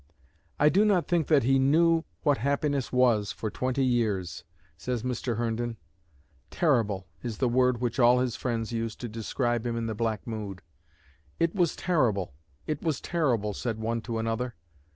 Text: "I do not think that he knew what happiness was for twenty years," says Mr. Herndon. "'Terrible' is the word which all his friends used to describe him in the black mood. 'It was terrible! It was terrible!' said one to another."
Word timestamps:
"I 0.59 0.69
do 0.69 0.83
not 0.83 1.07
think 1.07 1.27
that 1.27 1.43
he 1.43 1.59
knew 1.59 2.05
what 2.23 2.39
happiness 2.39 2.91
was 2.91 3.31
for 3.31 3.51
twenty 3.51 3.85
years," 3.85 4.43
says 4.75 5.03
Mr. 5.03 5.37
Herndon. 5.37 5.77
"'Terrible' 6.49 7.05
is 7.21 7.37
the 7.37 7.47
word 7.47 7.81
which 7.81 7.99
all 7.99 8.17
his 8.17 8.35
friends 8.35 8.71
used 8.71 8.99
to 9.01 9.07
describe 9.07 9.63
him 9.63 9.77
in 9.77 9.85
the 9.85 9.93
black 9.93 10.25
mood. 10.25 10.63
'It 11.39 11.53
was 11.53 11.75
terrible! 11.75 12.33
It 12.65 12.81
was 12.81 12.99
terrible!' 12.99 13.53
said 13.53 13.77
one 13.77 14.01
to 14.01 14.17
another." 14.17 14.55